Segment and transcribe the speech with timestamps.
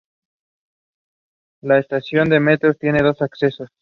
[1.61, 3.69] La estación de metro tiene dos accesos.